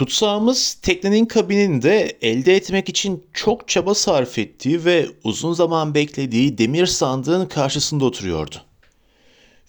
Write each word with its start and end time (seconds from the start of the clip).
Tutsağımız 0.00 0.74
teknenin 0.74 1.26
kabininde 1.26 2.18
elde 2.22 2.56
etmek 2.56 2.88
için 2.88 3.24
çok 3.32 3.68
çaba 3.68 3.94
sarf 3.94 4.38
ettiği 4.38 4.84
ve 4.84 5.06
uzun 5.24 5.52
zaman 5.52 5.94
beklediği 5.94 6.58
demir 6.58 6.86
sandığın 6.86 7.46
karşısında 7.46 8.04
oturuyordu. 8.04 8.56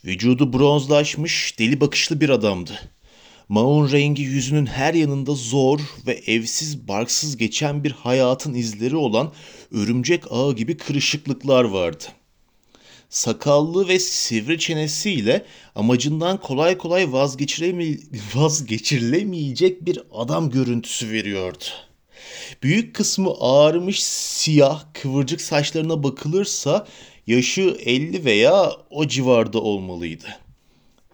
Vücudu 0.06 0.54
bronzlaşmış, 0.54 1.60
deli 1.60 1.82
bakışlı 1.82 2.22
bir 2.22 2.30
adamdı. 2.30 2.72
Maun 3.50 3.92
rengi 3.92 4.24
yüzünün 4.24 4.66
her 4.66 4.94
yanında 4.94 5.34
zor 5.34 5.80
ve 6.08 6.14
evsiz 6.14 6.88
barksız 6.88 7.38
geçen 7.38 7.84
bir 7.84 7.92
hayatın 7.92 8.54
izleri 8.54 8.96
olan 8.96 9.32
örümcek 9.72 10.24
ağı 10.30 10.56
gibi 10.56 10.78
kırışıklıklar 10.78 11.64
vardı. 11.64 12.04
Sakallı 13.12 13.88
ve 13.88 14.00
sivri 14.00 14.60
çenesiyle 14.60 15.46
amacından 15.76 16.38
kolay 16.38 16.78
kolay 16.78 17.14
vazgeçireme 17.14 17.98
vazgeçirilemeyecek 18.36 19.86
bir 19.86 20.00
adam 20.12 20.50
görüntüsü 20.50 21.12
veriyordu. 21.12 21.64
Büyük 22.64 22.96
kısmı 22.96 23.32
ağarmış 23.40 24.04
siyah 24.04 24.84
kıvırcık 24.94 25.42
saçlarına 25.42 26.04
bakılırsa 26.04 26.88
yaşı 27.28 27.78
50 27.86 28.26
veya 28.26 28.72
o 28.90 29.08
civarda 29.08 29.62
olmalıydı. 29.62 30.28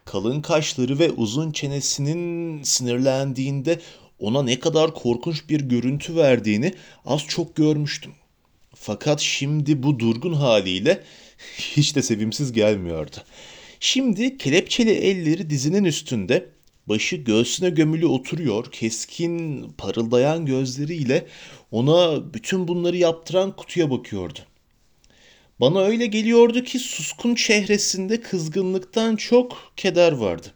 Kalın 0.05 0.41
kaşları 0.41 0.99
ve 0.99 1.11
uzun 1.11 1.51
çenesinin 1.51 2.63
sinirlendiğinde 2.63 3.79
ona 4.19 4.43
ne 4.43 4.59
kadar 4.59 4.93
korkunç 4.93 5.49
bir 5.49 5.61
görüntü 5.61 6.15
verdiğini 6.15 6.73
az 7.05 7.21
çok 7.27 7.55
görmüştüm. 7.55 8.11
Fakat 8.79 9.21
şimdi 9.21 9.83
bu 9.83 9.99
durgun 9.99 10.33
haliyle 10.33 11.03
hiç 11.57 11.95
de 11.95 12.01
sevimsiz 12.01 12.51
gelmiyordu. 12.51 13.15
Şimdi 13.79 14.37
kelepçeli 14.37 14.91
elleri 14.91 15.49
dizinin 15.49 15.83
üstünde, 15.83 16.49
başı 16.87 17.15
göğsüne 17.15 17.69
gömülü 17.69 18.05
oturuyor, 18.05 18.71
keskin 18.71 19.63
parıldayan 19.77 20.45
gözleriyle 20.45 21.27
ona 21.71 22.33
bütün 22.33 22.67
bunları 22.67 22.97
yaptıran 22.97 23.55
kutuya 23.55 23.91
bakıyordu. 23.91 24.39
Bana 25.59 25.81
öyle 25.81 26.05
geliyordu 26.05 26.63
ki 26.63 26.79
suskun 26.79 27.35
çehresinde 27.35 28.21
kızgınlıktan 28.21 29.15
çok 29.15 29.71
keder 29.77 30.11
vardı. 30.11 30.47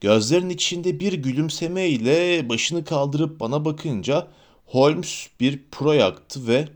Gözlerin 0.00 0.50
içinde 0.50 1.00
bir 1.00 1.12
gülümseme 1.12 1.88
ile 1.88 2.48
başını 2.48 2.84
kaldırıp 2.84 3.40
bana 3.40 3.64
bakınca 3.64 4.28
Holmes 4.66 5.26
bir 5.40 5.60
pro 5.70 5.92
yaktı 5.92 6.48
ve 6.48 6.68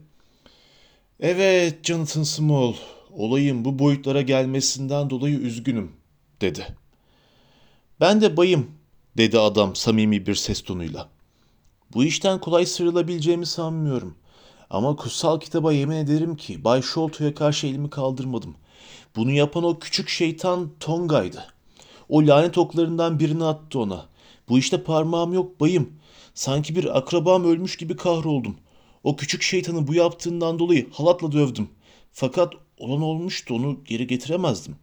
''Evet 1.23 1.85
Jonathan 1.85 2.23
Small, 2.23 2.75
olayın 3.13 3.65
bu 3.65 3.79
boyutlara 3.79 4.23
gelmesinden 4.23 5.11
dolayı 5.11 5.39
üzgünüm.'' 5.39 5.93
dedi. 6.41 6.77
''Ben 8.01 8.21
de 8.21 8.37
bayım.'' 8.37 8.71
dedi 9.17 9.39
adam 9.39 9.77
samimi 9.77 10.27
bir 10.27 10.35
ses 10.35 10.63
tonuyla. 10.63 11.09
''Bu 11.95 12.05
işten 12.05 12.41
kolay 12.41 12.67
sıyrılabileceğimi 12.67 13.47
sanmıyorum. 13.47 14.15
Ama 14.71 14.97
kutsal 14.97 15.41
kitaba 15.41 15.73
yemin 15.73 15.97
ederim 15.97 16.37
ki 16.37 16.65
Bay 16.65 16.83
Sholto'ya 16.83 17.35
karşı 17.35 17.67
elimi 17.67 17.91
kaldırmadım. 17.91 18.55
Bunu 19.17 19.31
yapan 19.31 19.65
o 19.65 19.79
küçük 19.79 20.09
şeytan 20.09 20.71
Tonga'ydı. 20.81 21.45
O 22.09 22.27
lanet 22.27 22.59
oklarından 22.59 23.19
birini 23.19 23.45
attı 23.45 23.79
ona. 23.79 24.07
Bu 24.49 24.59
işte 24.59 24.83
parmağım 24.83 25.33
yok 25.33 25.61
bayım. 25.61 25.93
Sanki 26.35 26.77
bir 26.77 26.99
akrabam 26.99 27.45
ölmüş 27.45 27.77
gibi 27.77 27.97
kahroldum. 27.97 28.57
O 29.05 29.17
küçük 29.17 29.43
şeytanı 29.43 29.87
bu 29.87 29.95
yaptığından 29.95 30.59
dolayı 30.59 30.91
halatla 30.91 31.33
dövdüm. 31.33 31.69
Fakat 32.13 32.55
olan 32.79 33.03
olmuştu 33.03 33.55
onu 33.55 33.85
geri 33.85 34.07
getiremezdim. 34.07 34.77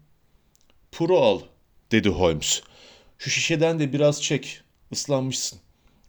Puro 0.92 1.18
al 1.18 1.42
dedi 1.92 2.10
Holmes. 2.10 2.62
Şu 3.18 3.30
şişeden 3.30 3.80
de 3.80 3.94
biraz 3.94 4.22
çek. 4.22 4.62
Islanmışsın. 4.92 5.60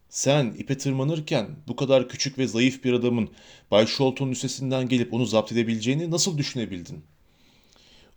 Sen 0.08 0.55
ipe 0.58 0.78
tırmanırken 0.78 1.48
bu 1.69 1.77
kadar 1.77 2.08
küçük 2.08 2.38
ve 2.38 2.47
zayıf 2.47 2.84
bir 2.84 2.92
adamın 2.92 3.31
Bay 3.70 3.86
Sholton'un 3.86 4.31
üstesinden 4.31 4.88
gelip 4.88 5.14
onu 5.14 5.27
zapt 5.27 5.53
edebileceğini 5.53 6.11
nasıl 6.11 6.38
düşünebildin? 6.38 7.04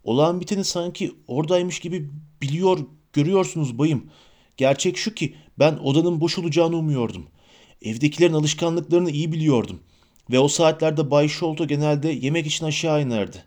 Olan 0.03 0.41
biteni 0.41 0.63
sanki 0.63 1.11
oradaymış 1.27 1.79
gibi 1.79 2.09
biliyor, 2.41 2.79
görüyorsunuz 3.13 3.77
bayım. 3.77 4.09
Gerçek 4.57 4.97
şu 4.97 5.13
ki 5.13 5.35
ben 5.59 5.73
odanın 5.73 6.21
boş 6.21 6.37
olacağını 6.37 6.75
umuyordum. 6.75 7.27
Evdekilerin 7.83 8.33
alışkanlıklarını 8.33 9.11
iyi 9.11 9.31
biliyordum. 9.31 9.79
Ve 10.31 10.39
o 10.39 10.47
saatlerde 10.47 11.11
Bay 11.11 11.29
Sholto 11.29 11.67
genelde 11.67 12.09
yemek 12.09 12.47
için 12.47 12.65
aşağı 12.65 13.01
inerdi. 13.01 13.43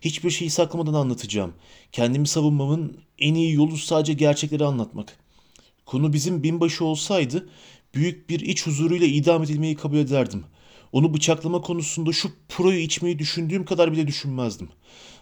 Hiçbir 0.00 0.30
şeyi 0.30 0.50
saklamadan 0.50 0.94
anlatacağım. 0.94 1.52
Kendimi 1.92 2.28
savunmamın 2.28 2.98
en 3.18 3.34
iyi 3.34 3.54
yolu 3.54 3.76
sadece 3.76 4.12
gerçekleri 4.12 4.64
anlatmak. 4.64 5.16
Konu 5.86 6.12
bizim 6.12 6.42
binbaşı 6.42 6.84
olsaydı 6.84 7.48
büyük 7.94 8.30
bir 8.30 8.40
iç 8.40 8.66
huzuruyla 8.66 9.06
idam 9.06 9.42
edilmeyi 9.42 9.74
kabul 9.74 9.96
ederdim. 9.96 10.44
Onu 10.92 11.14
bıçaklama 11.14 11.60
konusunda 11.60 12.12
şu 12.12 12.30
proyu 12.48 12.78
içmeyi 12.78 13.18
düşündüğüm 13.18 13.64
kadar 13.64 13.92
bile 13.92 14.06
düşünmezdim. 14.06 14.68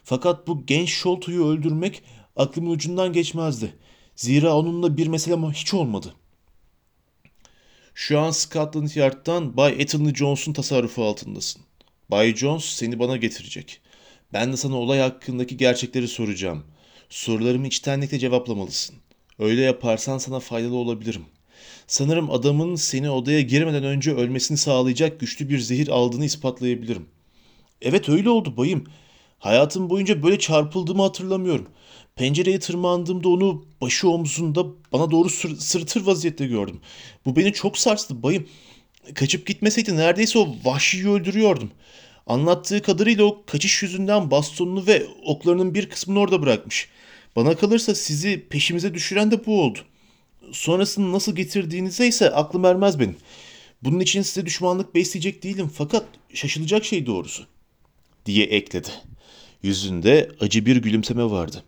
Fakat 0.05 0.47
bu 0.47 0.67
genç 0.67 0.91
Sholto'yu 0.91 1.47
öldürmek 1.47 2.03
aklımın 2.37 2.71
ucundan 2.71 3.13
geçmezdi. 3.13 3.75
Zira 4.17 4.57
onunla 4.57 4.97
bir 4.97 5.07
meselem 5.07 5.53
hiç 5.53 5.75
olmadı. 5.75 6.15
Şu 8.01 8.21
an 8.21 8.31
Scotland 8.31 8.89
Yard'dan 8.95 9.57
Bay 9.57 9.75
Ethelny 9.79 10.15
Jones'un 10.15 10.53
tasarrufu 10.53 11.05
altındasın. 11.05 11.63
Bay 12.11 12.37
Jones 12.37 12.65
seni 12.65 12.99
bana 12.99 13.17
getirecek. 13.17 13.81
Ben 14.33 14.53
de 14.53 14.57
sana 14.57 14.77
olay 14.77 14.99
hakkındaki 15.01 15.57
gerçekleri 15.57 16.09
soracağım. 16.09 16.65
Sorularımı 17.11 17.67
içtenlikle 17.67 18.19
cevaplamalısın. 18.19 18.97
Öyle 19.39 19.63
yaparsan 19.63 20.19
sana 20.19 20.41
faydalı 20.41 20.77
olabilirim. 20.77 21.25
Sanırım 21.87 22.31
adamın 22.31 22.77
seni 22.77 23.11
odaya 23.11 23.41
girmeden 23.41 23.85
önce 23.85 24.15
ölmesini 24.15 24.59
sağlayacak 24.59 25.21
güçlü 25.21 25.49
bir 25.49 25.59
zehir 25.59 25.89
aldığını 25.89 26.25
ispatlayabilirim. 26.25 27.07
Evet 27.83 28.09
öyle 28.09 28.31
oldu 28.31 28.57
bayım. 28.57 28.85
Hayatım 29.39 29.91
boyunca 29.91 30.23
böyle 30.23 30.39
çarpıldığımı 30.39 31.03
hatırlamıyorum. 31.03 31.67
Pencereye 32.17 32.59
tırmandığımda 32.59 33.29
onu 33.29 33.65
başı 33.81 34.09
omzunda 34.11 34.67
bana 34.93 35.11
doğru 35.11 35.31
sır, 35.31 35.57
sırtır 35.57 36.07
vaziyette 36.07 36.47
gördüm. 36.47 36.81
Bu 37.27 37.37
beni 37.37 37.53
çok 37.53 37.79
sarstı 37.79 38.23
bayım. 38.23 38.49
Kaçıp 39.15 39.47
gitmeseydi 39.47 39.97
neredeyse 39.97 40.39
o 40.39 40.49
vahşiyi 40.65 41.09
öldürüyordum. 41.09 41.71
Anlattığı 42.27 42.83
kadarıyla 42.83 43.25
o 43.25 43.43
kaçış 43.47 43.83
yüzünden 43.83 44.31
bastonunu 44.31 44.87
ve 44.87 45.07
oklarının 45.25 45.75
bir 45.75 45.89
kısmını 45.89 46.21
orada 46.21 46.43
bırakmış. 46.43 46.89
Bana 47.37 47.57
kalırsa 47.57 47.95
sizi 47.95 48.47
peşimize 48.51 48.95
düşüren 48.95 49.31
de 49.31 49.47
bu 49.47 49.63
oldu. 49.63 49.79
Sonrasını 50.53 51.13
nasıl 51.13 51.37
getirdiğinize 51.37 52.07
ise 52.07 52.31
aklım 52.31 52.65
ermez 52.65 53.01
benim. 53.01 53.17
Bunun 53.83 54.01
için 54.01 54.23
size 54.23 54.47
düşmanlık 54.47 54.95
besleyecek 54.95 55.43
değilim 55.43 55.71
fakat 55.75 56.05
şaşılacak 56.35 56.85
şey 56.85 57.07
doğrusu. 57.07 57.47
Diye 58.27 58.47
ekledi. 58.47 58.89
Yüzünde 59.63 60.31
acı 60.41 60.67
bir 60.67 60.77
gülümseme 60.77 61.25
vardı. 61.25 61.63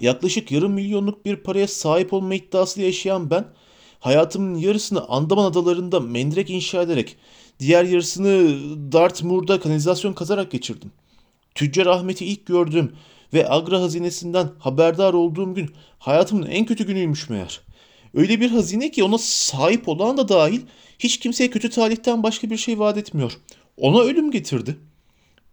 Yaklaşık 0.00 0.52
yarım 0.52 0.72
milyonluk 0.72 1.24
bir 1.24 1.36
paraya 1.36 1.68
sahip 1.68 2.12
olma 2.12 2.34
iddiasıyla 2.34 2.86
yaşayan 2.86 3.30
ben, 3.30 3.44
hayatımın 4.00 4.54
yarısını 4.54 5.08
Andaman 5.08 5.44
adalarında 5.44 6.00
mendirek 6.00 6.50
inşa 6.50 6.82
ederek, 6.82 7.16
diğer 7.60 7.84
yarısını 7.84 8.58
Dartmoor'da 8.92 9.60
kanalizasyon 9.60 10.12
kazarak 10.12 10.50
geçirdim. 10.50 10.92
Tüccar 11.54 11.86
Ahmet'i 11.86 12.24
ilk 12.24 12.46
gördüğüm 12.46 12.92
ve 13.32 13.50
Agra 13.50 13.80
hazinesinden 13.80 14.48
haberdar 14.58 15.14
olduğum 15.14 15.54
gün 15.54 15.70
hayatımın 15.98 16.46
en 16.46 16.66
kötü 16.66 16.86
günüymüş 16.86 17.30
meğer. 17.30 17.60
Öyle 18.14 18.40
bir 18.40 18.50
hazine 18.50 18.90
ki 18.90 19.04
ona 19.04 19.18
sahip 19.18 19.88
olan 19.88 20.16
da 20.16 20.28
dahil 20.28 20.60
hiç 20.98 21.18
kimseye 21.18 21.50
kötü 21.50 21.70
talihten 21.70 22.22
başka 22.22 22.50
bir 22.50 22.56
şey 22.56 22.78
vaat 22.78 22.98
etmiyor. 22.98 23.32
Ona 23.76 24.00
ölüm 24.00 24.30
getirdi. 24.30 24.76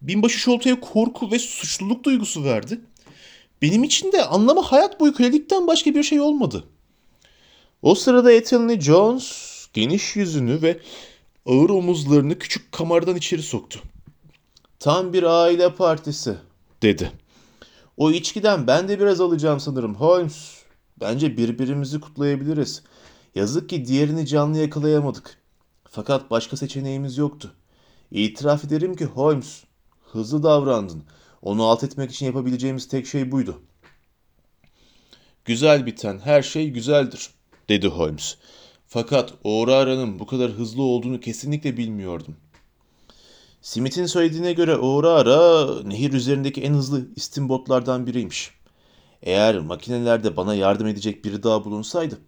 Binbaşı 0.07 0.39
Şolta'ya 0.39 0.79
korku 0.79 1.31
ve 1.31 1.39
suçluluk 1.39 2.03
duygusu 2.03 2.43
verdi. 2.43 2.81
Benim 3.61 3.83
için 3.83 4.11
de 4.11 4.25
anlama 4.25 4.61
hayat 4.61 4.99
boyu 4.99 5.13
kölelikten 5.13 5.67
başka 5.67 5.95
bir 5.95 6.03
şey 6.03 6.21
olmadı. 6.21 6.63
O 7.81 7.95
sırada 7.95 8.31
Ethelny 8.31 8.81
Jones 8.81 9.67
geniş 9.73 10.15
yüzünü 10.15 10.61
ve 10.61 10.79
ağır 11.45 11.69
omuzlarını 11.69 12.39
küçük 12.39 12.71
kamardan 12.71 13.15
içeri 13.15 13.43
soktu. 13.43 13.79
Tam 14.79 15.13
bir 15.13 15.23
aile 15.23 15.75
partisi 15.75 16.35
dedi. 16.81 17.11
O 17.97 18.11
içkiden 18.11 18.67
ben 18.67 18.87
de 18.87 18.99
biraz 18.99 19.21
alacağım 19.21 19.59
sanırım 19.59 19.95
Holmes. 19.95 20.51
Bence 20.99 21.37
birbirimizi 21.37 21.99
kutlayabiliriz. 21.99 22.83
Yazık 23.35 23.69
ki 23.69 23.85
diğerini 23.85 24.27
canlı 24.27 24.57
yakalayamadık. 24.57 25.37
Fakat 25.89 26.31
başka 26.31 26.57
seçeneğimiz 26.57 27.17
yoktu. 27.17 27.51
İtiraf 28.11 28.65
ederim 28.65 28.95
ki 28.95 29.05
Holmes, 29.05 29.63
hızlı 30.11 30.43
davrandın. 30.43 31.03
Onu 31.41 31.63
alt 31.63 31.83
etmek 31.83 32.11
için 32.11 32.25
yapabileceğimiz 32.25 32.87
tek 32.87 33.07
şey 33.07 33.31
buydu. 33.31 33.61
Güzel 35.45 35.85
biten 35.85 36.19
her 36.19 36.41
şey 36.41 36.69
güzeldir, 36.69 37.29
dedi 37.69 37.87
Holmes. 37.87 38.37
Fakat 38.87 39.33
O'Rara'nın 39.43 40.19
bu 40.19 40.25
kadar 40.25 40.51
hızlı 40.51 40.83
olduğunu 40.83 41.19
kesinlikle 41.19 41.77
bilmiyordum. 41.77 42.35
Smith'in 43.61 44.05
söylediğine 44.05 44.53
göre 44.53 44.77
O'Rara 44.77 45.83
nehir 45.83 46.13
üzerindeki 46.13 46.61
en 46.61 46.73
hızlı 46.73 47.07
istimbotlardan 47.15 48.07
biriymiş. 48.07 48.51
Eğer 49.21 49.59
makinelerde 49.59 50.37
bana 50.37 50.55
yardım 50.55 50.87
edecek 50.87 51.25
biri 51.25 51.43
daha 51.43 51.65
bulunsaydı 51.65 52.19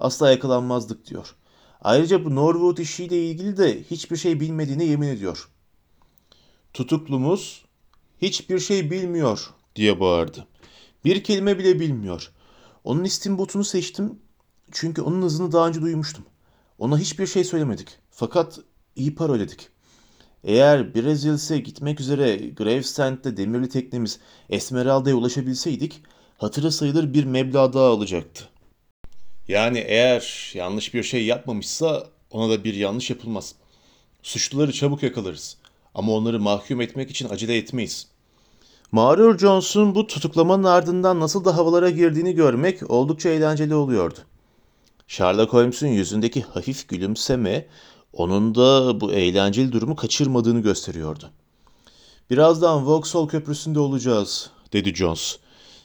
asla 0.00 0.30
yakalanmazdık 0.30 1.06
diyor. 1.06 1.36
Ayrıca 1.80 2.24
bu 2.24 2.34
Norwood 2.34 2.78
işiyle 2.78 3.24
ilgili 3.26 3.56
de 3.56 3.82
hiçbir 3.82 4.16
şey 4.16 4.40
bilmediğine 4.40 4.84
yemin 4.84 5.08
ediyor. 5.08 5.48
Tutuklumuz 6.74 7.64
hiçbir 8.22 8.58
şey 8.58 8.90
bilmiyor 8.90 9.50
diye 9.76 10.00
bağırdı. 10.00 10.46
Bir 11.04 11.24
kelime 11.24 11.58
bile 11.58 11.80
bilmiyor. 11.80 12.30
Onun 12.84 13.04
istimbotunu 13.04 13.64
seçtim 13.64 14.18
çünkü 14.72 15.02
onun 15.02 15.22
hızını 15.22 15.52
daha 15.52 15.68
önce 15.68 15.80
duymuştum. 15.80 16.24
Ona 16.78 16.98
hiçbir 16.98 17.26
şey 17.26 17.44
söylemedik. 17.44 17.88
Fakat 18.10 18.60
iyi 18.96 19.14
para 19.14 19.32
ödedik. 19.32 19.68
Eğer 20.44 20.94
Brezilya'ya 20.94 21.62
gitmek 21.62 22.00
üzere 22.00 22.36
Gravesend'de 22.36 23.36
demirli 23.36 23.68
teknemiz 23.68 24.20
Esmeralda'ya 24.50 25.16
ulaşabilseydik 25.16 26.02
hatırı 26.38 26.72
sayılır 26.72 27.14
bir 27.14 27.24
meblağ 27.24 27.72
daha 27.72 27.86
alacaktı. 27.86 28.48
Yani 29.48 29.78
eğer 29.78 30.52
yanlış 30.54 30.94
bir 30.94 31.02
şey 31.02 31.24
yapmamışsa 31.24 32.06
ona 32.30 32.50
da 32.50 32.64
bir 32.64 32.74
yanlış 32.74 33.10
yapılmaz. 33.10 33.54
Suçluları 34.22 34.72
çabuk 34.72 35.02
yakalarız. 35.02 35.56
Ama 35.94 36.12
onları 36.12 36.40
mahkum 36.40 36.80
etmek 36.80 37.10
için 37.10 37.28
acele 37.28 37.56
etmeyiz. 37.56 38.06
Mağrur 38.92 39.38
Jones'un 39.38 39.94
bu 39.94 40.06
tutuklamanın 40.06 40.64
ardından 40.64 41.20
nasıl 41.20 41.44
da 41.44 41.56
havalara 41.56 41.90
girdiğini 41.90 42.34
görmek 42.34 42.90
oldukça 42.90 43.28
eğlenceli 43.28 43.74
oluyordu. 43.74 44.18
Sherlock 45.06 45.52
Holmes'un 45.52 45.86
yüzündeki 45.86 46.42
hafif 46.42 46.88
gülümseme 46.88 47.66
onun 48.12 48.54
da 48.54 49.00
bu 49.00 49.12
eğlenceli 49.12 49.72
durumu 49.72 49.96
kaçırmadığını 49.96 50.60
gösteriyordu. 50.60 51.30
Birazdan 52.30 52.86
Vauxhall 52.86 53.28
Köprüsü'nde 53.28 53.80
olacağız, 53.80 54.50
dedi 54.72 54.94
Jones. 54.94 55.38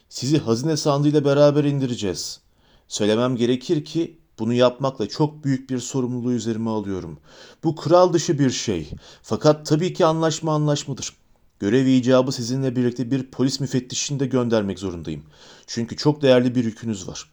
Sizi 0.09 0.37
hazine 0.37 0.77
sandığıyla 0.77 1.25
beraber 1.25 1.63
indireceğiz. 1.63 2.39
Söylemem 2.87 3.35
gerekir 3.35 3.85
ki 3.85 4.17
bunu 4.39 4.53
yapmakla 4.53 5.07
çok 5.07 5.43
büyük 5.43 5.69
bir 5.69 5.79
sorumluluğu 5.79 6.33
üzerime 6.33 6.69
alıyorum. 6.69 7.19
Bu 7.63 7.75
kral 7.75 8.13
dışı 8.13 8.39
bir 8.39 8.49
şey. 8.49 8.91
Fakat 9.23 9.65
tabii 9.65 9.93
ki 9.93 10.05
anlaşma 10.05 10.53
anlaşmadır. 10.53 11.13
Görev 11.59 11.85
icabı 11.85 12.31
sizinle 12.31 12.75
birlikte 12.75 13.11
bir 13.11 13.31
polis 13.31 13.59
müfettişini 13.59 14.19
de 14.19 14.25
göndermek 14.25 14.79
zorundayım. 14.79 15.23
Çünkü 15.67 15.97
çok 15.97 16.21
değerli 16.21 16.55
bir 16.55 16.63
yükünüz 16.63 17.07
var. 17.07 17.29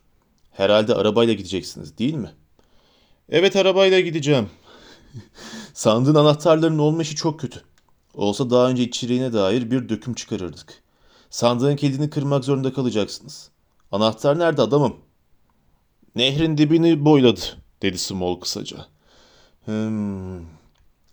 Herhalde 0.51 0.95
arabayla 0.95 1.35
gideceksiniz 1.35 1.99
değil 1.99 2.15
mi? 2.15 2.33
Evet 3.29 3.57
arabayla 3.57 4.01
gideceğim. 4.01 4.51
Sandığın 5.75 6.15
anahtarlarının 6.15 6.79
olma 6.79 7.03
işi 7.03 7.17
çok 7.17 7.41
kötü. 7.41 7.63
Olsa 8.15 8.51
daha 8.51 8.69
önce 8.69 8.83
içeriğine 8.83 9.33
dair 9.33 9.71
bir 9.71 9.89
döküm 9.89 10.15
çıkarırdık. 10.15 10.83
Sandığın 11.31 11.77
kilidini 11.77 12.11
kırmak 12.11 12.45
zorunda 12.45 12.73
kalacaksınız. 12.73 13.51
Anahtar 13.93 14.39
nerede 14.39 14.63
adamım? 14.63 14.97
Nehrin 16.17 16.59
dibini 16.59 17.05
boyladı, 17.05 17.41
dedi 17.83 17.99
Small 17.99 18.35
kısaca. 18.41 18.87
Hmm. 19.65 20.41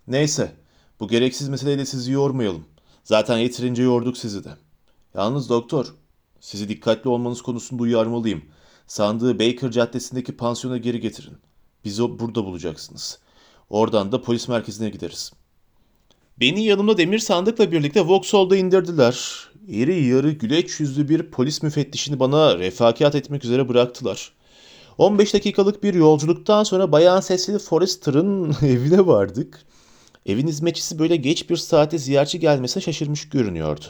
Neyse, 0.08 0.52
bu 1.00 1.08
gereksiz 1.08 1.50
meseleyle 1.50 1.86
sizi 1.86 2.12
yormayalım. 2.12 2.66
Zaten 3.04 3.38
yeterince 3.38 3.84
yorduk 3.84 4.18
sizi 4.18 4.44
de. 4.44 4.50
Yalnız 5.16 5.50
doktor, 5.50 5.96
sizi 6.40 6.70
dikkatli 6.70 7.10
olmanız 7.10 7.42
konusunda 7.42 7.84
uyarmalıyım. 7.84 8.42
Sandığı 8.88 9.40
Baker 9.40 9.72
Caddesi'ndeki 9.72 10.38
pansiyona 10.38 10.78
geri 10.78 11.00
getirin. 11.00 11.38
Bizi 11.86 12.20
burada 12.20 12.46
bulacaksınız. 12.46 13.20
Oradan 13.70 14.12
da 14.12 14.22
polis 14.22 14.48
merkezine 14.48 14.90
gideriz. 14.90 15.34
Beni 16.40 16.64
yanımda 16.64 16.98
demir 16.98 17.20
sandıkla 17.20 17.72
birlikte 17.72 18.08
Vauxhall'da 18.08 18.56
indirdiler. 18.56 19.48
İri 19.68 20.04
yarı 20.04 20.32
güleç 20.32 20.80
yüzlü 20.80 21.10
bir 21.10 21.32
polis 21.32 21.64
müfettişini 21.64 22.20
bana 22.20 22.58
refakat 22.58 23.16
etmek 23.16 23.46
üzere 23.46 23.70
bıraktılar. 23.70 24.39
15 25.00 25.34
dakikalık 25.34 25.84
bir 25.84 25.94
yolculuktan 25.94 26.64
sonra 26.64 26.92
Bayan 26.92 27.22
Cecil 27.22 27.60
Forrester'ın 27.60 28.56
evine 28.62 29.08
vardık. 29.08 29.62
Evin 30.26 30.48
hizmetçisi 30.48 31.00
böyle 31.00 31.16
geç 31.16 31.50
bir 31.50 31.58
saate 31.58 31.98
ziyaretçi 31.98 32.40
gelmesine 32.40 32.84
şaşırmış 32.84 33.30
görünüyordu. 33.30 33.86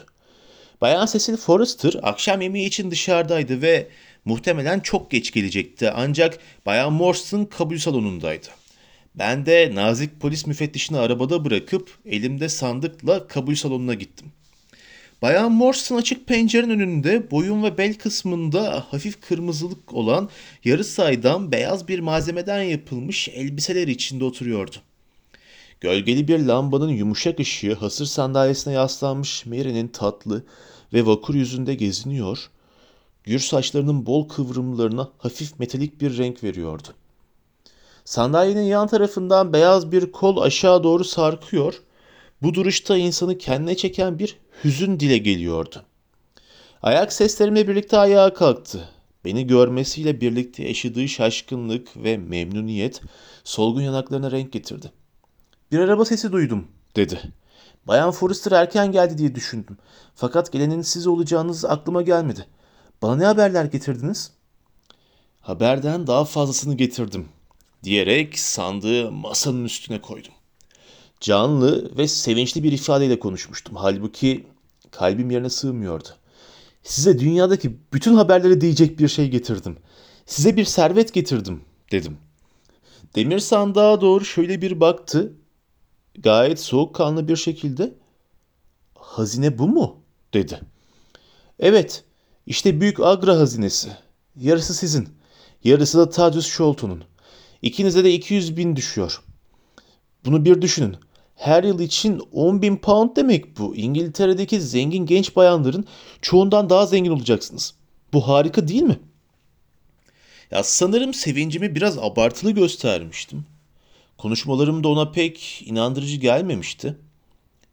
Bayan 0.80 1.06
Cecil 1.06 1.36
Forrester 1.36 1.96
akşam 2.02 2.40
yemeği 2.40 2.66
için 2.66 2.90
dışarıdaydı 2.90 3.62
ve 3.62 3.88
muhtemelen 4.24 4.80
çok 4.80 5.10
geç 5.10 5.30
gelecekti 5.32 5.90
ancak 5.90 6.38
Bayan 6.66 6.92
Morse'ın 6.92 7.44
kabul 7.44 7.78
salonundaydı. 7.78 8.46
Ben 9.14 9.46
de 9.46 9.70
nazik 9.74 10.20
polis 10.20 10.46
müfettişini 10.46 10.98
arabada 10.98 11.44
bırakıp 11.44 11.98
elimde 12.06 12.48
sandıkla 12.48 13.26
kabul 13.26 13.54
salonuna 13.54 13.94
gittim. 13.94 14.32
Bayan 15.22 15.52
Morse'ın 15.52 15.98
açık 15.98 16.26
pencerenin 16.26 16.80
önünde 16.80 17.30
boyun 17.30 17.62
ve 17.62 17.78
bel 17.78 17.94
kısmında 17.94 18.84
hafif 18.90 19.20
kırmızılık 19.20 19.94
olan 19.94 20.28
yarı 20.64 20.84
saydam 20.84 21.52
beyaz 21.52 21.88
bir 21.88 22.00
malzemeden 22.00 22.62
yapılmış 22.62 23.28
elbiseler 23.28 23.88
içinde 23.88 24.24
oturuyordu. 24.24 24.76
Gölgeli 25.80 26.28
bir 26.28 26.38
lambanın 26.38 26.88
yumuşak 26.88 27.40
ışığı 27.40 27.74
hasır 27.74 28.06
sandalyesine 28.06 28.74
yaslanmış 28.74 29.46
Mary'nin 29.46 29.88
tatlı 29.88 30.44
ve 30.92 31.06
vakur 31.06 31.34
yüzünde 31.34 31.74
geziniyor, 31.74 32.50
gür 33.24 33.38
saçlarının 33.38 34.06
bol 34.06 34.28
kıvrımlarına 34.28 35.08
hafif 35.18 35.58
metalik 35.58 36.00
bir 36.00 36.18
renk 36.18 36.44
veriyordu. 36.44 36.88
Sandalyenin 38.04 38.62
yan 38.62 38.88
tarafından 38.88 39.52
beyaz 39.52 39.92
bir 39.92 40.12
kol 40.12 40.36
aşağı 40.36 40.84
doğru 40.84 41.04
sarkıyor, 41.04 41.82
bu 42.42 42.54
duruşta 42.54 42.96
insanı 42.96 43.38
kendine 43.38 43.76
çeken 43.76 44.18
bir 44.18 44.36
hüzün 44.64 45.00
dile 45.00 45.18
geliyordu. 45.18 45.84
Ayak 46.82 47.12
seslerimle 47.12 47.68
birlikte 47.68 47.98
ayağa 47.98 48.34
kalktı. 48.34 48.88
Beni 49.24 49.46
görmesiyle 49.46 50.20
birlikte 50.20 50.64
yaşadığı 50.64 51.08
şaşkınlık 51.08 51.96
ve 51.96 52.16
memnuniyet 52.16 53.00
solgun 53.44 53.82
yanaklarına 53.82 54.30
renk 54.30 54.52
getirdi. 54.52 54.92
Bir 55.72 55.78
araba 55.78 56.04
sesi 56.04 56.32
duydum, 56.32 56.68
dedi. 56.96 57.20
Bayan 57.86 58.10
Forrester 58.10 58.52
erken 58.52 58.92
geldi 58.92 59.18
diye 59.18 59.34
düşündüm. 59.34 59.78
Fakat 60.14 60.52
gelenin 60.52 60.82
siz 60.82 61.06
olacağınız 61.06 61.64
aklıma 61.64 62.02
gelmedi. 62.02 62.46
Bana 63.02 63.16
ne 63.16 63.24
haberler 63.24 63.64
getirdiniz? 63.64 64.32
Haberden 65.40 66.06
daha 66.06 66.24
fazlasını 66.24 66.76
getirdim, 66.76 67.28
diyerek 67.84 68.38
sandığı 68.38 69.12
masanın 69.12 69.64
üstüne 69.64 70.00
koydum. 70.00 70.32
Canlı 71.20 71.96
ve 71.98 72.08
sevinçli 72.08 72.62
bir 72.62 72.72
ifadeyle 72.72 73.18
konuşmuştum. 73.18 73.76
Halbuki 73.76 74.46
kalbim 74.90 75.30
yerine 75.30 75.50
sığmıyordu. 75.50 76.08
Size 76.82 77.18
dünyadaki 77.18 77.76
bütün 77.92 78.14
haberleri 78.14 78.60
diyecek 78.60 78.98
bir 78.98 79.08
şey 79.08 79.28
getirdim. 79.28 79.76
Size 80.26 80.56
bir 80.56 80.64
servet 80.64 81.14
getirdim, 81.14 81.60
dedim. 81.92 82.18
Demir 83.14 83.38
sandığa 83.38 84.00
doğru 84.00 84.24
şöyle 84.24 84.62
bir 84.62 84.80
baktı 84.80 85.32
gayet 86.18 86.60
soğukkanlı 86.60 87.28
bir 87.28 87.36
şekilde 87.36 87.94
hazine 88.94 89.58
bu 89.58 89.68
mu 89.68 89.96
dedi. 90.34 90.60
Evet 91.58 92.04
işte 92.46 92.80
büyük 92.80 93.00
Agra 93.00 93.38
hazinesi. 93.38 93.90
Yarısı 94.36 94.74
sizin. 94.74 95.08
Yarısı 95.64 95.98
da 95.98 96.10
Tadius 96.10 96.46
Sholton'un. 96.46 97.04
İkinize 97.62 98.04
de 98.04 98.12
200 98.12 98.56
bin 98.56 98.76
düşüyor. 98.76 99.22
Bunu 100.24 100.44
bir 100.44 100.62
düşünün. 100.62 100.96
Her 101.40 101.64
yıl 101.64 101.80
için 101.80 102.22
10 102.32 102.62
bin 102.62 102.76
pound 102.76 103.16
demek 103.16 103.58
bu. 103.58 103.76
İngiltere'deki 103.76 104.60
zengin 104.60 105.06
genç 105.06 105.36
bayanların 105.36 105.84
çoğundan 106.22 106.70
daha 106.70 106.86
zengin 106.86 107.10
olacaksınız. 107.10 107.74
Bu 108.12 108.28
harika 108.28 108.68
değil 108.68 108.82
mi? 108.82 109.00
Ya 110.50 110.62
sanırım 110.62 111.14
sevincimi 111.14 111.74
biraz 111.74 111.98
abartılı 111.98 112.50
göstermiştim. 112.50 113.44
Konuşmalarım 114.18 114.84
da 114.84 114.88
ona 114.88 115.10
pek 115.10 115.62
inandırıcı 115.66 116.16
gelmemişti. 116.16 116.96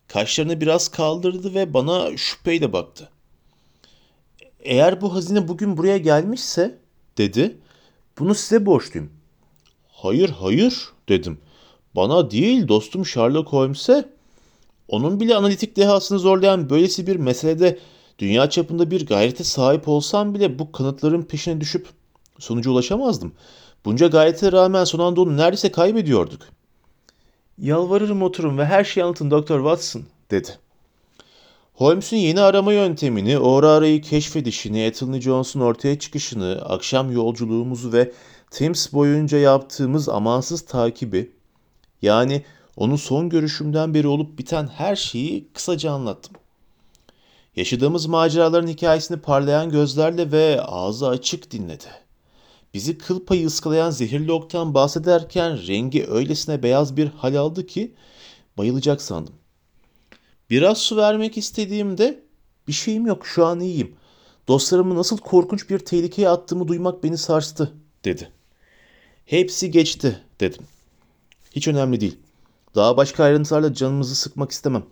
Kaşlarını 0.07 0.61
biraz 0.61 0.87
kaldırdı 0.87 1.53
ve 1.53 1.73
bana 1.73 2.17
şüpheyle 2.17 2.73
baktı. 2.73 3.09
Eğer 4.59 5.01
bu 5.01 5.15
hazine 5.15 5.47
bugün 5.47 5.77
buraya 5.77 5.97
gelmişse, 5.97 6.79
dedi, 7.17 7.57
bunu 8.19 8.35
size 8.35 8.65
borçluyum. 8.65 9.11
Hayır, 9.87 10.29
hayır, 10.29 10.89
dedim. 11.09 11.39
Bana 11.97 12.31
değil, 12.31 12.67
dostum 12.67 13.05
Sherlock 13.05 13.49
Holmes'e. 13.49 14.09
Onun 14.87 15.19
bile 15.19 15.35
analitik 15.35 15.77
dehasını 15.77 16.19
zorlayan 16.19 16.69
böylesi 16.69 17.07
bir 17.07 17.15
meselede 17.15 17.79
dünya 18.19 18.49
çapında 18.49 18.91
bir 18.91 19.05
gayrete 19.05 19.43
sahip 19.43 19.87
olsam 19.87 20.35
bile 20.35 20.59
bu 20.59 20.71
kanıtların 20.71 21.21
peşine 21.21 21.61
düşüp 21.61 21.87
sonuca 22.39 22.71
ulaşamazdım. 22.71 23.33
Bunca 23.85 24.07
gayrete 24.07 24.51
rağmen 24.51 24.83
son 24.83 24.99
anda 24.99 25.21
onu 25.21 25.37
neredeyse 25.37 25.71
kaybediyorduk. 25.71 26.41
Yalvarırım 27.57 28.21
oturun 28.21 28.57
ve 28.57 28.65
her 28.65 28.83
şeyi 28.83 29.03
anlatın 29.03 29.31
Doktor 29.31 29.59
Watson, 29.59 30.03
dedi. 30.31 30.49
Holmes'un 31.73 32.17
yeni 32.17 32.41
arama 32.41 32.73
yöntemini, 32.73 33.37
Aurora'yı 33.37 34.01
keşfedişini, 34.01 34.83
Ethel 34.83 35.21
Jones'un 35.21 35.59
ortaya 35.59 35.99
çıkışını, 35.99 36.61
akşam 36.65 37.11
yolculuğumuzu 37.11 37.93
ve 37.93 38.11
Thames 38.51 38.93
boyunca 38.93 39.37
yaptığımız 39.37 40.09
amansız 40.09 40.61
takibi, 40.61 41.36
yani 42.01 42.43
onun 42.77 42.95
son 42.95 43.29
görüşümden 43.29 43.93
beri 43.93 44.07
olup 44.07 44.39
biten 44.39 44.67
her 44.67 44.95
şeyi 44.95 45.47
kısaca 45.53 45.91
anlattım. 45.91 46.33
Yaşadığımız 47.55 48.05
maceraların 48.05 48.67
hikayesini 48.67 49.17
parlayan 49.17 49.69
gözlerle 49.69 50.31
ve 50.31 50.61
ağzı 50.61 51.07
açık 51.07 51.51
dinledi. 51.51 51.85
bizi 52.73 52.97
kıl 52.97 53.25
payı 53.25 53.47
ıskalayan 53.47 53.89
zehirli 53.89 54.31
oktan 54.31 54.73
bahsederken 54.73 55.67
rengi 55.67 56.07
öylesine 56.07 56.63
beyaz 56.63 56.97
bir 56.97 57.07
hal 57.07 57.35
aldı 57.35 57.65
ki 57.65 57.95
bayılacak 58.57 59.01
sandım. 59.01 59.33
Biraz 60.49 60.77
su 60.77 60.97
vermek 60.97 61.37
istediğimde 61.37 62.23
bir 62.67 62.73
şeyim 62.73 63.05
yok 63.05 63.27
şu 63.27 63.45
an 63.45 63.59
iyiyim. 63.59 63.95
Dostlarımı 64.47 64.95
nasıl 64.95 65.17
korkunç 65.17 65.69
bir 65.69 65.79
tehlikeye 65.79 66.29
attığımı 66.29 66.67
duymak 66.67 67.03
beni 67.03 67.17
sarstı 67.17 67.73
dedi. 68.05 68.31
Hepsi 69.25 69.71
geçti 69.71 70.21
dedim. 70.39 70.63
Hiç 71.51 71.67
önemli 71.67 72.01
değil. 72.01 72.17
Daha 72.75 72.97
başka 72.97 73.23
ayrıntılarla 73.23 73.73
canımızı 73.73 74.15
sıkmak 74.15 74.51
istemem. 74.51 74.83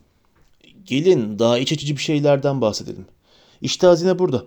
Gelin 0.85 1.39
daha 1.39 1.57
iç 1.57 1.73
açıcı 1.73 1.95
bir 1.95 2.01
şeylerden 2.01 2.61
bahsedelim. 2.61 3.05
İşte 3.61 3.87
hazine 3.87 4.19
burada. 4.19 4.45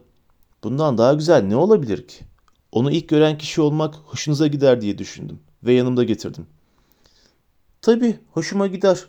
Bundan 0.64 0.98
daha 0.98 1.14
güzel 1.14 1.42
ne 1.42 1.56
olabilir 1.56 2.08
ki? 2.08 2.24
Onu 2.72 2.92
ilk 2.92 3.08
gören 3.08 3.38
kişi 3.38 3.60
olmak 3.60 3.94
hoşunuza 3.94 4.46
gider 4.46 4.80
diye 4.80 4.98
düşündüm 4.98 5.40
ve 5.62 5.72
yanımda 5.72 6.04
getirdim. 6.04 6.46
Tabii 7.82 8.18
hoşuma 8.32 8.66
gider 8.66 9.04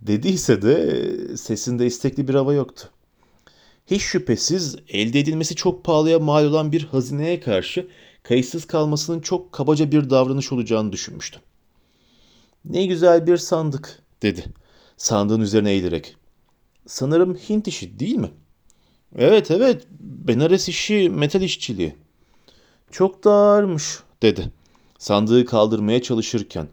dediyse 0.00 0.62
de 0.62 1.36
sesinde 1.36 1.86
istekli 1.86 2.28
bir 2.28 2.34
hava 2.34 2.54
yoktu. 2.54 2.88
Hiç 3.86 4.02
şüphesiz 4.02 4.76
elde 4.88 5.20
edilmesi 5.20 5.54
çok 5.54 5.84
pahalıya 5.84 6.18
mal 6.18 6.44
olan 6.44 6.72
bir 6.72 6.84
hazineye 6.84 7.40
karşı 7.40 7.88
kayıtsız 8.22 8.64
kalmasının 8.64 9.20
çok 9.20 9.52
kabaca 9.52 9.92
bir 9.92 10.10
davranış 10.10 10.52
olacağını 10.52 10.92
düşünmüştüm. 10.92 11.42
Ne 12.64 12.86
güzel 12.86 13.26
bir 13.26 13.36
sandık 13.36 14.02
dedi 14.22 14.44
sandığın 14.96 15.40
üzerine 15.40 15.70
eğilerek. 15.70 16.16
Sanırım 16.86 17.34
Hint 17.34 17.68
işi 17.68 17.98
değil 17.98 18.16
mi? 18.16 18.30
Evet 19.16 19.50
evet 19.50 19.86
Benares 20.00 20.68
işi 20.68 21.10
metal 21.10 21.42
işçiliği. 21.42 21.96
Çok 22.90 23.24
da 23.24 23.32
ağırmış 23.32 23.98
dedi 24.22 24.52
sandığı 24.98 25.44
kaldırmaya 25.44 26.02
çalışırken. 26.02 26.68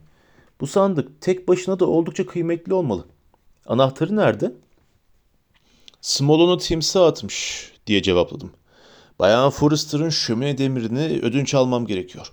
Bu 0.61 0.67
sandık 0.67 1.21
tek 1.21 1.47
başına 1.47 1.79
da 1.79 1.85
oldukça 1.85 2.25
kıymetli 2.25 2.73
olmalı. 2.73 3.05
Anahtarı 3.65 4.15
nerede? 4.15 4.53
Smolon'u 6.01 6.57
timsah 6.57 7.05
atmış 7.05 7.71
diye 7.87 8.01
cevapladım. 8.01 8.51
Bayan 9.19 9.49
Forrester'ın 9.49 10.09
şömine 10.09 10.57
demirini 10.57 11.19
ödünç 11.21 11.53
almam 11.55 11.85
gerekiyor. 11.85 12.31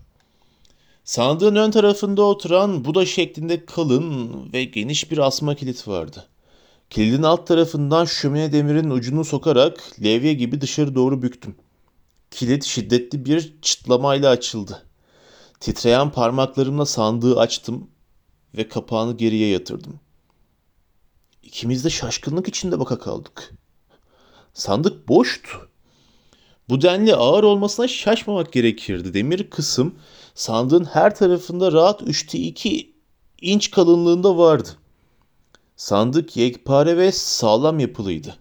Sandığın 1.06 1.56
ön 1.56 1.70
tarafında 1.70 2.22
oturan 2.22 2.84
Buda 2.84 3.06
şeklinde 3.06 3.64
kalın 3.66 4.52
ve 4.52 4.64
geniş 4.64 5.10
bir 5.10 5.18
asma 5.18 5.54
kilit 5.54 5.88
vardı. 5.88 6.28
Kilidin 6.90 7.22
alt 7.22 7.46
tarafından 7.46 8.04
şömine 8.04 8.52
demirin 8.52 8.90
ucunu 8.90 9.24
sokarak 9.24 9.92
levye 10.02 10.34
gibi 10.34 10.60
dışarı 10.60 10.94
doğru 10.94 11.22
büktüm. 11.22 11.56
Kilit 12.30 12.64
şiddetli 12.64 13.24
bir 13.24 13.54
çıtlamayla 13.62 14.30
açıldı. 14.30 14.86
Titreyen 15.60 16.10
parmaklarımla 16.10 16.86
sandığı 16.86 17.40
açtım 17.40 17.90
ve 18.56 18.68
kapağını 18.68 19.16
geriye 19.16 19.48
yatırdım. 19.48 20.00
İkimiz 21.42 21.84
de 21.84 21.90
şaşkınlık 21.90 22.48
içinde 22.48 22.80
baka 22.80 22.98
kaldık. 22.98 23.54
Sandık 24.54 25.08
boştu. 25.08 25.68
Bu 26.68 26.82
denli 26.82 27.14
ağır 27.14 27.44
olmasına 27.44 27.88
şaşmamak 27.88 28.52
gerekirdi. 28.52 29.14
Demir 29.14 29.50
kısım 29.50 29.94
sandığın 30.36 30.84
her 30.84 31.14
tarafında 31.14 31.72
rahat 31.72 32.02
3'te 32.02 32.38
2 32.38 32.92
inç 33.40 33.70
kalınlığında 33.70 34.38
vardı. 34.38 34.68
Sandık 35.76 36.36
yekpare 36.36 36.96
ve 36.96 37.12
sağlam 37.12 37.78
yapılıydı. 37.78 38.36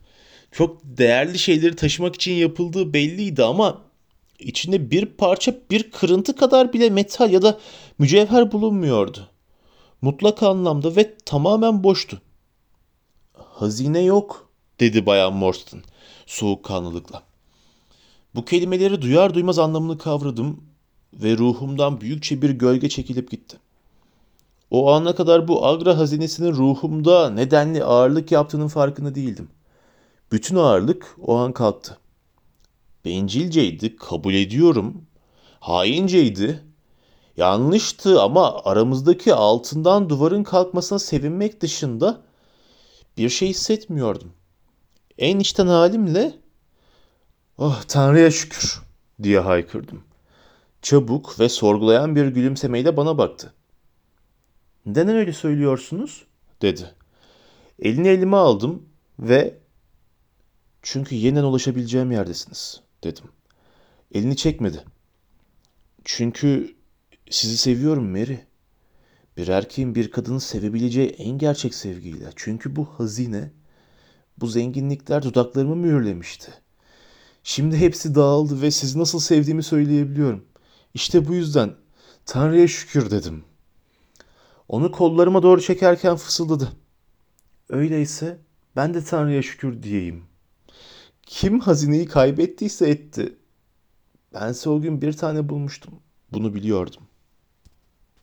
Çok 0.52 0.82
değerli 0.84 1.40
şeyleri 1.40 1.75
taşımak 1.75 2.16
için 2.16 2.34
yapıldığı 2.34 2.94
belliydi 2.94 3.44
ama 3.44 3.82
içinde 4.40 4.92
bir 4.92 5.06
parça 5.06 5.56
bir 5.72 5.92
kırıntı 5.92 6.36
kadar 6.36 6.74
bile 6.74 6.90
metal 6.90 7.32
ya 7.32 7.42
da 7.42 7.60
mücevher 8.00 8.52
bulunmuyordu. 8.52 9.30
Mutlak 10.02 10.44
anlamda 10.44 10.96
ve 10.96 11.18
tamamen 11.25 11.84
boştu. 11.84 12.22
Hazine 13.34 14.02
yok 14.02 14.50
dedi 14.80 15.06
Bayan 15.06 15.34
Morstan 15.34 15.82
soğukkanlılıkla. 16.25 17.24
Bu 18.36 18.46
kelimeleri 18.46 19.02
duyar 19.02 19.34
duymaz 19.34 19.60
anlamını 19.60 19.98
kavradım 19.98 20.75
ve 21.24 21.38
ruhumdan 21.38 22.01
büyükçe 22.01 22.41
bir 22.41 22.50
gölge 22.50 22.89
çekilip 22.89 23.31
gitti. 23.31 23.57
O 24.72 24.91
ana 24.91 25.15
kadar 25.15 25.48
bu 25.48 25.65
agra 25.65 25.98
hazinesinin 25.98 26.51
ruhumda 26.51 27.29
nedenli 27.29 27.84
ağırlık 27.84 28.31
yaptığının 28.31 28.67
farkında 28.67 29.15
değildim. 29.15 29.50
Bütün 30.31 30.55
ağırlık 30.55 31.15
o 31.22 31.36
an 31.36 31.51
kalktı. 31.51 31.98
Bencilceydi, 33.05 33.95
kabul 33.95 34.34
ediyorum. 34.34 35.01
Hainceydi. 35.60 36.63
Yanlıştı 37.38 38.22
ama 38.22 38.62
aramızdaki 38.65 39.34
altından 39.34 40.10
duvarın 40.10 40.43
kalkmasına 40.43 41.00
sevinmek 41.00 41.62
dışında 41.62 42.22
bir 43.17 43.29
şey 43.29 43.50
hissetmiyordum. 43.50 44.31
En 45.17 45.39
içten 45.39 45.67
halimle 45.67 46.34
"Oh 47.57 47.84
Tanrı'ya 47.88 48.31
şükür." 48.31 48.81
diye 49.24 49.39
haykırdım. 49.39 50.03
Çabuk 50.86 51.39
ve 51.39 51.50
sorgulayan 51.50 52.15
bir 52.15 52.27
gülümsemeyle 52.27 52.98
bana 52.98 53.18
baktı. 53.18 53.54
"Neden 54.86 55.15
öyle 55.15 55.34
söylüyorsunuz?" 55.34 56.25
dedi. 56.62 56.96
Elini 57.80 58.08
elime 58.08 58.38
aldım 58.38 58.86
ve 59.20 59.58
çünkü 60.82 61.15
yeniden 61.15 61.44
ulaşabileceğim 61.44 62.12
yerdesiniz 62.12 62.82
dedim. 63.04 63.24
Elini 64.13 64.36
çekmedi. 64.36 64.84
Çünkü 66.04 66.75
sizi 67.30 67.58
seviyorum 67.58 68.10
Mary. 68.12 68.38
Bir 69.38 69.48
erkeğin 69.48 69.96
bir 69.96 70.12
kadını 70.12 70.39
sevebileceği 70.42 71.10
en 71.10 71.38
gerçek 71.38 71.75
sevgiyle. 71.75 72.30
Çünkü 72.36 72.75
bu 72.75 72.86
hazine, 72.86 73.51
bu 74.38 74.48
zenginlikler 74.48 75.24
dudaklarımı 75.24 75.75
mühürlemişti. 75.75 76.54
Şimdi 77.44 77.77
hepsi 77.77 78.15
dağıldı 78.15 78.62
ve 78.62 78.72
sizi 78.72 79.00
nasıl 79.00 79.20
sevdiğimi 79.20 79.63
söyleyebiliyorum. 79.63 80.46
İşte 80.96 81.28
bu 81.28 81.34
yüzden 81.34 81.75
Tanrı'ya 82.25 82.68
şükür 82.68 83.12
dedim. 83.12 83.44
Onu 84.68 84.92
kollarıma 84.92 85.44
doğru 85.44 85.62
çekerken 85.62 86.16
fısıldadı. 86.16 86.72
Öyleyse 87.70 88.40
ben 88.75 88.94
de 88.94 89.04
Tanrı'ya 89.04 89.42
şükür 89.42 89.84
diyeyim. 89.84 90.24
Kim 91.24 91.60
hazineyi 91.60 92.06
kaybettiyse 92.06 92.90
etti. 92.90 93.38
Bense 94.34 94.70
o 94.70 94.82
gün 94.82 95.02
bir 95.02 95.14
tane 95.14 95.50
bulmuştum. 95.50 95.94
Bunu 96.34 96.54
biliyordum. 96.54 97.04